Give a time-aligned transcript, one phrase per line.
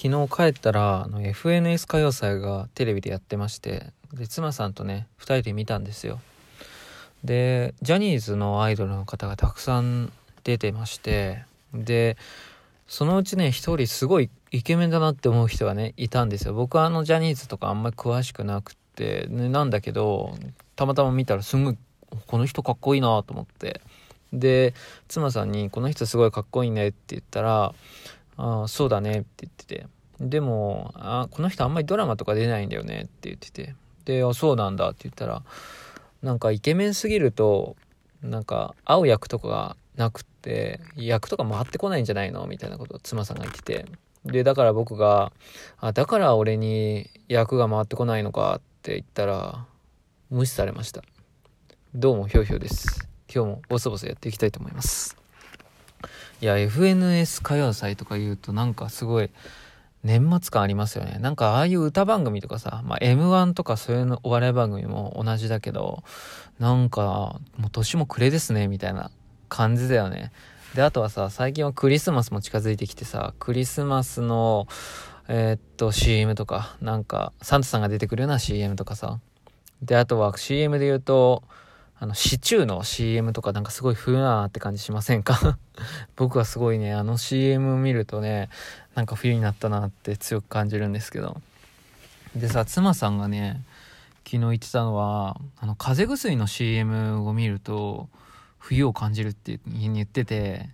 [0.00, 6.20] 昨日帰ったらあの FNS 歌謡祭がテレビでやってましてで妻さんとね2人で見たんですよ。
[7.24, 10.12] でジャニーズのアイドルの方がたくさん
[10.44, 11.42] 出てまして
[11.74, 12.16] で
[12.86, 16.54] そのうちね一人すごいイケメンだなって思う人がねいたんですよ。
[16.54, 20.36] 僕はあのジャニーズとかあんまり詳しくなくて、ね、なんだけど
[20.76, 21.78] たまたま見たらすんごい
[22.28, 23.80] この人かっこいいなと思って。
[24.32, 24.74] で
[25.08, 27.74] 妻さんに「この人すごいかっこいいね」って言ったら
[28.38, 29.86] ああ、そうだねって言ってて。
[30.20, 33.74] でも、あこの人あんまりドラマとか出ないんだよねって言ってて。
[34.04, 35.42] で、あ、そうなんだって言ったら、
[36.22, 37.76] なんかイケメンすぎると、
[38.22, 42.46] なんか会う役とかがなくって、役とか回ってこないんじゃないの？
[42.46, 43.86] みたいなことを妻さんが言ってて。
[44.24, 45.32] で、だから僕が、
[45.78, 49.66] あ、だから俺に役が回ってこないのかって言ったら、
[50.30, 51.02] 無視されました。
[51.94, 53.08] どうも、ひょうひょうです。
[53.32, 55.16] 今日もボソボソやっていきたいと思います。
[56.40, 59.30] いや FNS 歌謡祭とか言うとなんかすごい
[60.04, 61.18] 年末感ありますよね。
[61.20, 66.04] なんかああいう歌番組とかさ、まあ、m 1とかそういうのお笑い番組も同じだけど
[66.58, 69.10] なんかもう年も暮れですねみたいな
[69.48, 70.32] 感じだよね。
[70.74, 74.68] であとはさ最近はクリスマスも近づいてきてさクリスマスの
[75.26, 79.18] えー、っと CM とかなんかサンタさんが出てくるような CM とかさ。
[79.82, 81.44] であとは CM で言うと
[82.00, 85.58] あの、シチューの CM とかなんかすごい風なって感じしませんか？
[86.16, 88.48] 僕はすごいね、あの CM 見るとね、
[88.94, 91.40] なんか冬になったなって強く感じるんですけど。
[92.36, 93.62] でさ、妻さんがね、
[94.24, 98.08] 昨日言ってたのは、あの、風邪薬の CM を見ると、
[98.58, 100.68] 冬を感じるって言ってて、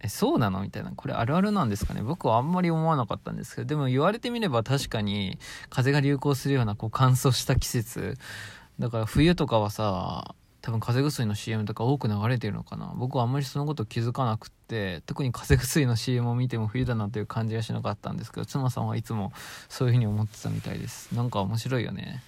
[0.00, 0.60] え、そうなの？
[0.62, 0.92] みたいな。
[0.92, 2.02] これあるあるなんですかね？
[2.02, 8.16] 僕はあんまり思わなかったんですけど、でも言われてみれば確かに風が流行するようなこう乾燥した季節。
[8.78, 10.34] だから冬とかはさ、
[10.66, 12.92] 多分風邪薬の CM とか多く流れてるのかな。
[12.96, 19.32] 僕はあんまりそのこと気づかなくって特に風邪薬の CM を見ても冬だなという感じがしなかったんですけど妻さんはいつも
[19.68, 21.14] そういう風に思ってたみたいです。
[21.14, 22.20] なんか面白いよね。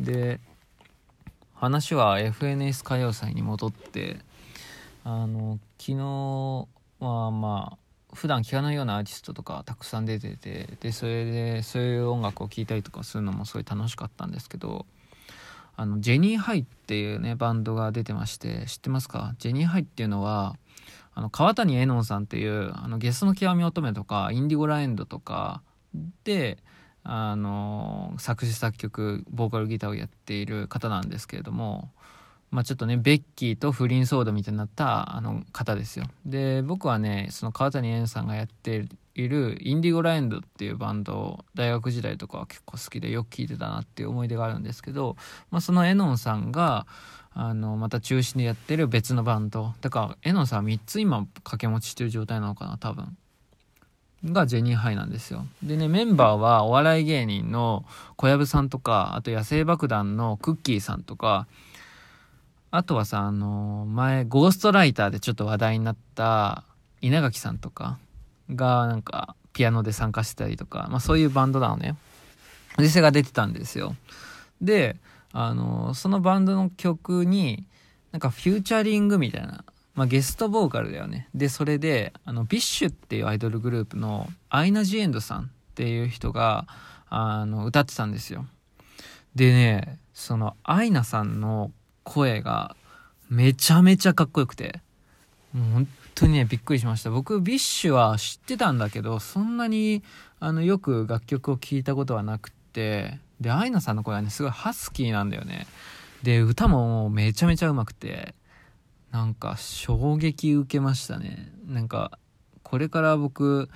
[0.00, 0.40] で
[1.54, 4.18] 話は FNS 歌謡祭に戻って
[5.04, 6.66] あの昨日
[6.98, 7.78] はま
[8.10, 14.86] あ普段聴かないようなアーティストとかたくさん出ててでそれでそういう音楽を聴いたりとかするのもすごい楽しかったんですけど
[15.80, 19.34] あのジェニーハイっていうねバンドが出てまして知ってますか？
[19.38, 20.56] ジェニーハイっていうのは
[21.14, 25.62] あの川谷絵音さんっていうあのゲスの極み乙女とかインディゴラエンドとか
[26.24, 26.58] で
[27.02, 31.90] あの作詞作曲ボーカルギターをやっている方なんですけれども
[32.50, 36.04] まあちょっとねベッキーと不倫騒動みたいになったあの方ですよ。
[36.26, 45.16] で僕はねその川谷絵音さんがやっているインディゴラエンドっていうバンド大学時代とかは結構好きでよく聴いてたなっていう思い出があるんですけど、
[45.50, 46.86] まあ、そのエノンさんが
[47.32, 49.74] あのまた中心でやってる別のバンド。
[49.80, 53.16] だからエノンさんは3つ今掛け持ちしてる状態なのかな多分。
[54.24, 55.46] がジェニーハイなんですよ。
[55.62, 57.84] でねメンバーはお笑い芸人の
[58.16, 61.46] 小籔さんとかあと野生爆弾のクッキーさんとか
[62.70, 66.64] あとはさあの前ゴーストライターでちょっと話題になった
[67.00, 67.98] 稲垣さんとか。
[68.54, 71.96] がなんかピアノで参加してたりとか、まあ、そういうバンドなのね。
[72.78, 73.94] で、それが出てたんですよ。
[74.60, 74.96] で、
[75.32, 77.64] あの、そのバンドの曲に、
[78.12, 81.28] なんかフューチャリングみたいな、まあ、ゲストボーカルだよね。
[81.34, 86.66] で、それで、あの、 BiSHっていうアイドルグループのアイナ・ジ・エンドさんっていう人が、
[87.08, 88.46] あの、歌ってたんですよ。
[89.34, 91.72] でね、そのアイナさんの
[92.02, 92.76] 声が
[93.28, 94.80] めちゃめちゃかっこよくて、
[95.52, 95.88] もう本
[96.20, 97.10] 当にね、びっくりしました。
[97.10, 100.02] 僕、 BiSHは知ってたんだけど、そんなに、
[100.38, 105.66] あの、よく楽曲を聴いたことはなくて、で、アイナさんの声はね、すごいハスキーなんだよね。
[106.22, 108.34] で、歌もめちゃめちゃうまくて、
[109.10, 111.50] なんか、衝撃受けましたね。
[111.66, 112.18] なんか、
[112.62, 113.70] これから僕、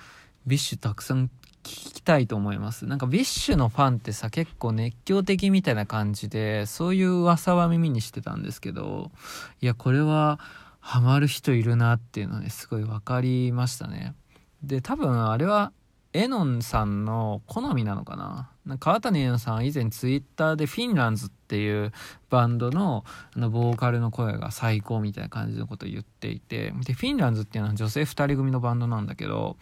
[0.47, 1.31] BiSHたくさん
[1.62, 2.84] 聞きたいと思います。
[2.84, 9.10] なんか BiSHのファンってさ、結構熱狂的みたいな感じで、そういう噂は耳にしてたんですけど、
[9.62, 10.38] いや、これは、
[10.87, 14.15] ハマる人いるなっていうのねすごい分かりましたね。
[14.62, 15.72] で多分あれは
[16.12, 18.77] エノンさんの好みなのかな？
[18.78, 21.91] 川谷エノンさんは以前ツイッターでフィンランズっていう
[22.28, 23.04] バンドの
[23.34, 29.57] あのボーカルの声が最高みたいな感じのことを言っていてでフィンランズっていうのは女性2人組のバンドなんだけど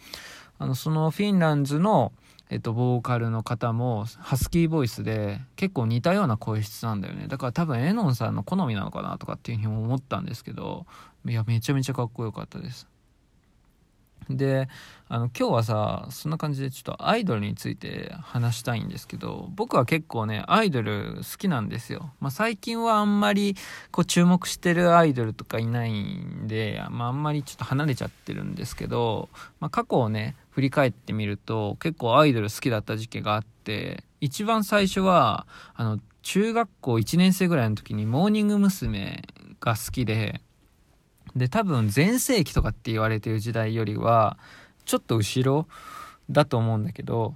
[0.59, 2.11] あのそのフィンランズの
[2.49, 7.25] えっと、ボーカルの方もハスキーボイスで結構似たような声質なんだよね。
[7.27, 10.85] だから多分エノンさんの好みなのかなとかっていうふうに思ったんですけど
[11.25, 12.87] いやめちゃめちゃかっこよかったです。
[14.29, 14.67] で
[15.09, 23.55] あの今日はさそんな感じでちょっとアイドルについて話したいんですけど僕は結構ねアイドル好きなんですよ、まあ、最近はあんまり
[23.91, 29.29] こう注目してるアイドルとかいないんで、まあ、あんまりちょっと離れちゃってるんですけど、
[29.59, 39.23] まあ、過去をね振り返ってみると結構アイドル好きだった時期があって一番最初はあの中学校1年生ぐらいの時にモーニング娘。
[39.63, 40.41] が好きで
[41.35, 44.37] で多分全盛期とかって言われてる時代よりは
[44.85, 45.67] ちょっと後ろ
[46.29, 47.35] だと思うんだけど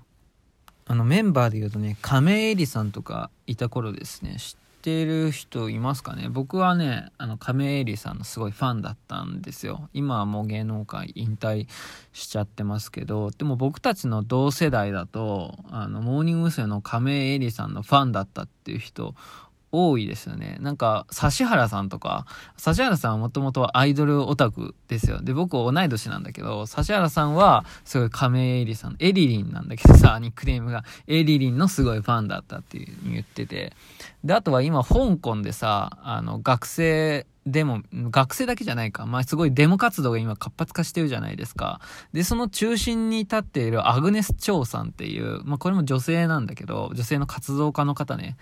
[0.86, 4.38] あのメンバーで言うとね亀井絵里さんとかいた頃ですね。
[4.38, 6.30] 知ってる人いますかね？
[6.30, 9.90] 僕はねあの亀井絵里さんのすごいファンだったんですよ。
[9.94, 11.68] 今はもう芸能界引退
[12.14, 16.68] しちゃってますけどでも僕たちの同世代だとあのモーニング娘。
[16.68, 19.14] の亀井絵里さんのファンだったっていう人
[19.72, 20.58] 多いですよね。
[20.62, 22.26] なんか、指原さんとか、
[22.66, 25.22] 指原さんはもともとアイドルオタクですよ。
[25.22, 33.74] で、僕同い年なんだけど、指原さんは、すごい亀井絵里さん、エリリンなんだけど さ、ニックネームが、エリリンのすごいファンだったっていううに言ってて。
[34.24, 39.06] で、あとは今、香港でさ、あの、学生、でも、学生だけじゃないか。
[39.06, 41.80] まあ、すごいデモ活動が今活発化してるじゃないですか。
[42.12, 48.36] で、その中心に立っているアグネス・チョウさんっていう、まあ、これも女性なんだけど、女性の活動家の方ね。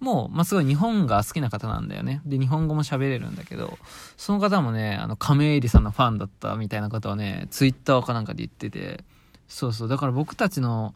[0.00, 2.20] もう、まあ、すごい日本が好きな方なんだよね。
[2.26, 3.78] で、日本語も喋れるんだけど、
[4.16, 9.04] その方もね、あの、亀井里さんのファンだったみたいなことはね、ツイッターかなんかで言ってて、
[9.46, 10.94] そうそう、だから僕たちの、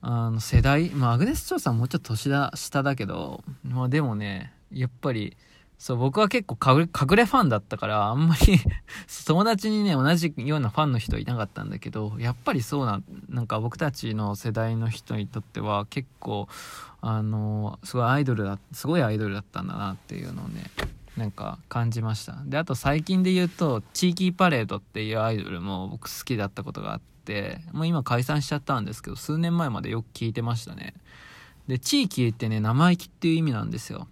[0.00, 5.36] あの、世代、まあ、アグネス・チョウさんもうちょっと年だ、下だけど、まあ、でもね、やっぱり、
[5.78, 8.58] そう、僕は結構隠れ、ファンだったから、あんまり
[9.26, 16.48] 友達にね、同じようなファンの人いなかったんだけど、やっぱりそうな、なんか僕たちの世代の人にとっては結構、
[17.00, 20.64] あの、すごいアイドルだ、すごいアイドルだったんだなっていうのをね、
[21.16, 22.36] なんか感じました。
[22.44, 30.94] で、あと最近で言うと、地域パレードっていうアイドルも僕好きだったことがあって、もう今解散しちゃったんですけど、数年前までよく聞いてましたね。
[31.68, 34.08] で、地域ってね、生意気っていう意味なんですよ。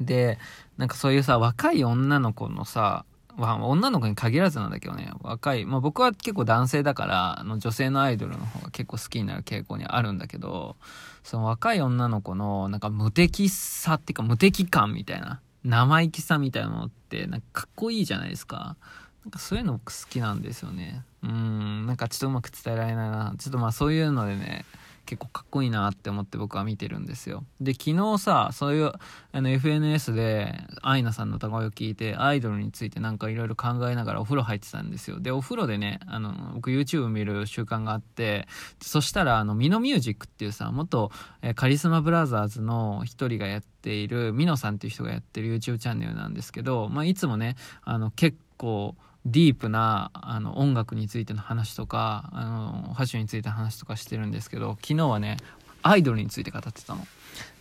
[0.00, 0.38] で、
[0.76, 3.04] なんかそういうさ、若い女の子のさ、
[3.38, 10.76] 女の子に限らずなんだけどね、若い、まあ僕は結構男性だから、あの女性のアイドルの方が結構好きになる傾向にあるんだけど、
[11.22, 18.76] その若い女の子のなんか無敵さっていうか無敵感みたいな、生意気さみたいなのって、なんかかっこいいじゃないですか。
[19.24, 21.04] なんかそういうの僕好きなんですよね。
[21.22, 23.34] うん、なんかちょっとうまく伝えられないな。
[23.38, 24.64] ちょっとまあそういうのでね、
[25.06, 27.44] 結構かっこいいなって思って僕は見てるんですよ。
[27.60, 28.92] で、昨日さ、そういう、
[29.32, 35.20] あの、FNS で、アイナさんの歌声を聞いて、アイドルについてなんかいろいろ考えながらお風呂入ってたんですよ。
[35.20, 38.46] で、お風呂でね、あの、僕 YouTube 見る習慣があって、
[38.80, 41.10] そしたら、あの、ミノミュージックっていうさ、元、
[41.42, 55.36] えカリスマブラザーズの一人がやっている、ミノさんっていう人がやってる YouTube チャンネルなんですけど、まあ、いつもね、あの、結構、ディープなあの音楽についての話とかあのファッションについての話とかしてるんですけど昨日はね
[55.82, 57.06] アイドルについて語ってたの。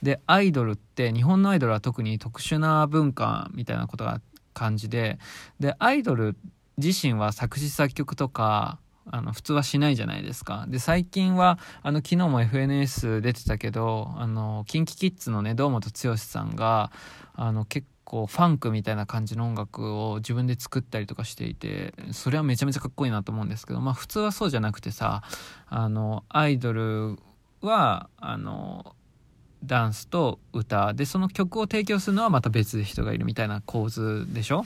[0.04, 4.22] でアイドルって日本のアイドルは特に特殊な文化みたいなことが
[4.54, 5.18] 感じで
[5.60, 6.36] でアイドル
[6.78, 8.80] 自身は作詞作曲とか
[9.10, 16.92] あの普通はしないじゃないですかで最近はあの昨日も FNS 出てたけどあの KinKiKids のね堂本剛さんが
[17.34, 25.24] あの結こうファンクみたいな感じの音楽を自分で作ったりとかしていてそれはめちゃめちゃかっこいいなと思うんですけどまあ普通はそうじゃなくてさ
[25.70, 27.18] あのアイドル
[27.62, 28.98] はあの
[29.64, 34.66] ダンスと歌でその曲を提供するのはまた別で人がいるみたいな構図でしょ？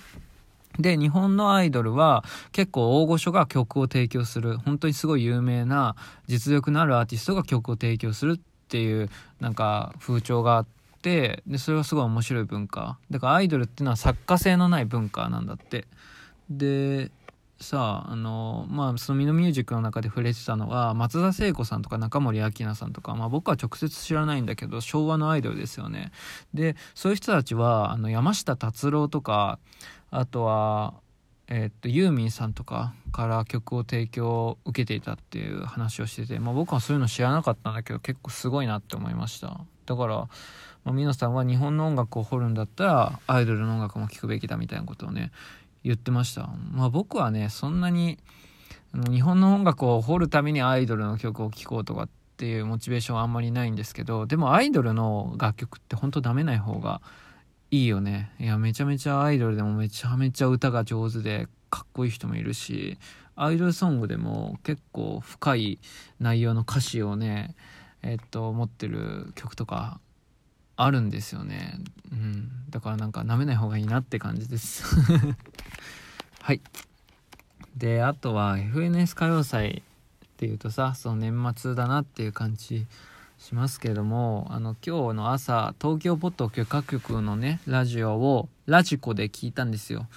[0.80, 5.95] で、日本のアイドルは結構大御所が曲を提供する、本当にすごい有名な
[6.27, 9.09] 実力のあるアーティストが曲を提供するっていう
[9.40, 10.74] なんか風潮があって、
[11.06, 12.97] で、それはすごい面白い文化。
[13.12, 15.85] だからアイドルっていうのは作家性のない文化なんだって。
[16.50, 17.12] で、
[17.62, 26.12] さあ、あの、まあ、そのミノミュージックの中で触れてたのは、松田聖子さんとか中森明菜さんとか、まあ僕は直接知らないんだけど、昭和のアイドルですよね。
[26.56, 29.59] で、そういう人たちは、あの、山下達郎とか、
[30.09, 30.95] あとは、
[31.47, 39.59] えー、っと、ユーミンさんとかから曲を提供を受けていたっていう話をしてて、まあ僕はそういうの知らなかったんだけど、結構すごいなって思いました。
[39.85, 40.28] だから、
[40.85, 45.31] まあ、皆さんは日本の音楽を掘るんだったらアイドルの音楽も聴くべきだみたいなことをね
[45.83, 48.19] 言ってましたまあ僕はねそんなに
[49.09, 57.02] 日本の音楽を掘るためにアイドルの曲を聴こうとかっていうモチベーションはあんまりないんですけどでもアイドルの楽曲ってほんとダメない方が
[57.75, 62.97] いいよねいやめちゃめちゃアイドルでもめちゃめちゃ歌が上手でかっこいい人もいるし
[63.35, 65.79] アイドルソングでも結構深い
[66.19, 67.55] 内容の歌詞をね
[68.01, 69.99] えっと持ってる曲とか
[70.77, 71.79] あるんですよね。
[72.11, 72.49] うん。
[72.69, 74.83] だからなんか舐めない方がいいなって感じです。
[76.41, 76.61] はい。
[77.77, 79.83] であとは FNS 歌謡祭
[80.25, 82.87] っていうとさその年末だなっていう感じ
[83.45, 90.07] しますけれどもあの今日の朝東京ポッド許可局のねラジオをラジコで聞いたんですよ。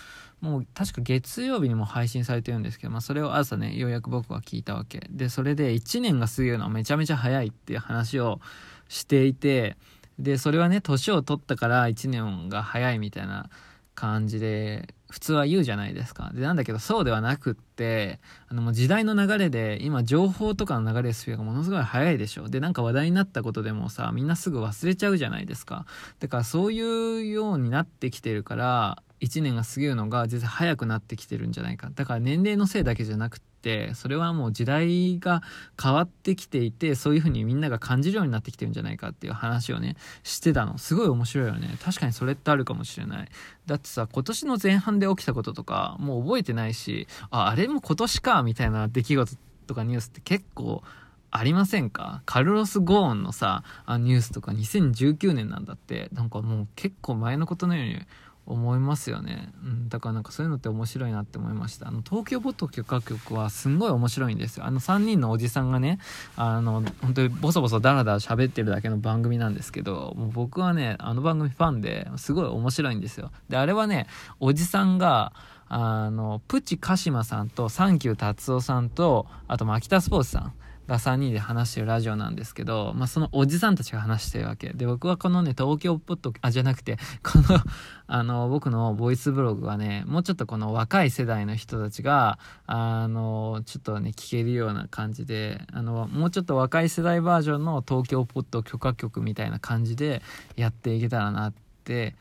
[0.41, 5.07] もう確か月曜日にも配信されてるんですけど、まあ、それを朝ねようやく僕は聞いたわけ。
[5.11, 8.41] でそれで1年が過ぎるのはめちゃめちゃ早いっていう話を
[8.89, 9.77] していて
[10.19, 13.51] でそれはね年を取ったから1年が早いみたいな
[13.99, 16.31] 感じで普通は言うじゃないですか。
[16.33, 22.49] で、なんだけどそうではなくって、あのもう時代の流れで、今情報とかの流れスピードがものすごい速いでしょ。
[22.49, 25.85] で、なんか話題になったことでもさ、みんなすぐ忘れちゃうじゃないですか。
[26.21, 31.91] だからそういうようになってきてるから、1年が過ぎるのが全然早くなってきてるんじゃないか。
[31.93, 35.43] だから年齢のせいだけじゃなくってそれはもう時代が
[35.83, 40.79] 変わってきていてそういう風にみんなが感じるようになってきてるんじゃないかっていう話をねしてたの。
[40.79, 41.77] すごい面白いよね。
[41.85, 43.29] 確かにそれってあるかもしれない。
[43.67, 49.37] だってさ今年の前半で起きたこととかもう覚えてないしああれも今年かみたいな出来事
[49.67, 50.83] とかニュースって結構
[51.31, 52.23] ありませんか？
[52.25, 56.09] カルロス・ゴーンのさあニュースとか2019年なんだって。
[56.13, 58.01] なんかもう結構前のことのように
[58.49, 61.87] 思いますよね、うん、だからなんかそういうのって面白いなって思いました。
[61.87, 64.65] あの東京ポッド許可局はすんごい面白いんですよ。
[64.65, 65.99] あの3人のおじさんがね
[66.35, 73.31] あの本当にボソボソダラダラ喋ってるだけの番組なんですけどもう僕はねあの番組ファンですごい面白いんですよ。
[73.51, 74.07] であれはね
[74.41, 75.35] おじさんが
[75.69, 80.53] あのプチ鹿島さんとサンキュー達夫さんとあと牧田スポーツさん。
[80.89, 84.73] が3人で話してるラジオなんですけど、まあ、そのおじさんたちが話してるわけ。
[84.73, 87.61] で、僕はこのね、東京ポッド、あ、じゃなくて、 この
[88.07, 100.23] あの、僕のボイスブログはね、もうちょっとこの若い世代の人たちが、あの、ちょっとね、聞けるような感じで、あの、もうちょっと若い世代バージョンの東京ポッド許可局みたいな感じで
[100.57, 101.55] やっていけたらなっ
[101.85, 102.17] て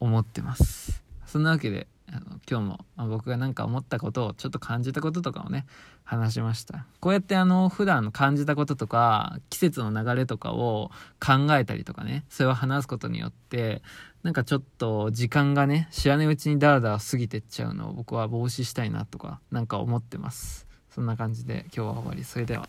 [0.00, 1.02] 思ってます。
[1.24, 1.86] そんなわけで、
[2.52, 5.64] 今日も、まあ、僕が何か思ったことをちょっと感じたこととかをね
[6.04, 6.84] 話しました。
[7.00, 13.80] こうやってあの普段感じたこととか季節の流れとかを考えたりとかねそれを話すことによって
[14.22, 20.66] なんかちょっと時間がね知らないうちにダラダラ過ぎてっちゃうのを僕は防止したいなとかなんか思ってます。
[20.90, 22.22] そんな感じで今日は終わり。
[22.22, 22.68] それでは。